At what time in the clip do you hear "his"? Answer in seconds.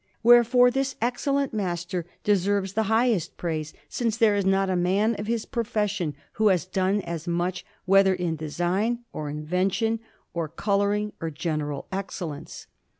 5.27-5.45